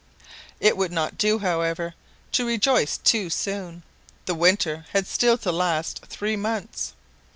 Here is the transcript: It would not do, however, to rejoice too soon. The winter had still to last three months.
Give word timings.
It 0.59 0.75
would 0.77 0.91
not 0.91 1.19
do, 1.19 1.37
however, 1.37 1.93
to 2.31 2.47
rejoice 2.47 2.97
too 2.97 3.29
soon. 3.29 3.83
The 4.25 4.33
winter 4.33 4.87
had 4.93 5.05
still 5.05 5.37
to 5.37 5.51
last 5.51 6.05
three 6.09 6.35
months. 6.35 6.93